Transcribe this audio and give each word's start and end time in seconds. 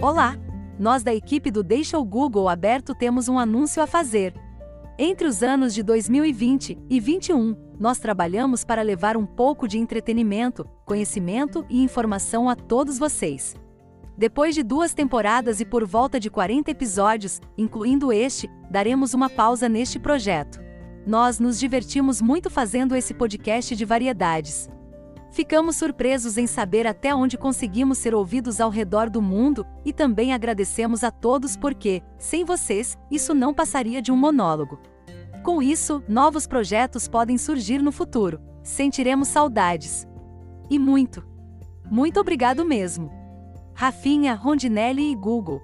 Olá! 0.00 0.36
Nós 0.78 1.02
da 1.02 1.12
equipe 1.12 1.50
do 1.50 1.60
Deixa 1.60 1.98
o 1.98 2.04
Google 2.04 2.48
aberto 2.48 2.94
temos 2.94 3.28
um 3.28 3.36
anúncio 3.36 3.82
a 3.82 3.86
fazer. 3.86 4.32
Entre 4.96 5.26
os 5.26 5.42
anos 5.42 5.74
de 5.74 5.82
2020 5.82 6.78
e 6.88 7.00
21, 7.00 7.56
nós 7.80 7.98
trabalhamos 7.98 8.64
para 8.64 8.80
levar 8.80 9.16
um 9.16 9.26
pouco 9.26 9.66
de 9.66 9.76
entretenimento, 9.76 10.64
conhecimento 10.86 11.66
e 11.68 11.82
informação 11.82 12.48
a 12.48 12.54
todos 12.54 12.96
vocês. 12.96 13.56
Depois 14.16 14.54
de 14.54 14.62
duas 14.62 14.94
temporadas 14.94 15.60
e 15.60 15.64
por 15.64 15.84
volta 15.84 16.20
de 16.20 16.30
40 16.30 16.70
episódios, 16.70 17.40
incluindo 17.56 18.12
este, 18.12 18.48
daremos 18.70 19.14
uma 19.14 19.28
pausa 19.28 19.68
neste 19.68 19.98
projeto. 19.98 20.60
Nós 21.04 21.40
nos 21.40 21.58
divertimos 21.58 22.22
muito 22.22 22.48
fazendo 22.48 22.94
esse 22.94 23.12
podcast 23.12 23.74
de 23.74 23.84
variedades. 23.84 24.68
Ficamos 25.30 25.76
surpresos 25.76 26.38
em 26.38 26.46
saber 26.46 26.86
até 26.86 27.14
onde 27.14 27.36
conseguimos 27.36 27.98
ser 27.98 28.14
ouvidos 28.14 28.60
ao 28.60 28.70
redor 28.70 29.10
do 29.10 29.20
mundo 29.20 29.66
e 29.84 29.92
também 29.92 30.32
agradecemos 30.32 31.04
a 31.04 31.10
todos 31.10 31.56
porque, 31.56 32.02
sem 32.18 32.44
vocês, 32.44 32.96
isso 33.10 33.34
não 33.34 33.52
passaria 33.52 34.00
de 34.00 34.10
um 34.10 34.16
monólogo. 34.16 34.80
Com 35.42 35.62
isso, 35.62 36.02
novos 36.08 36.46
projetos 36.46 37.06
podem 37.06 37.36
surgir 37.38 37.82
no 37.82 37.92
futuro. 37.92 38.40
Sentiremos 38.62 39.28
saudades. 39.28 40.06
E 40.70 40.78
muito. 40.78 41.26
Muito 41.90 42.20
obrigado 42.20 42.64
mesmo. 42.64 43.10
Rafinha, 43.74 44.34
Rondinelli 44.34 45.12
e 45.12 45.14
Google. 45.14 45.62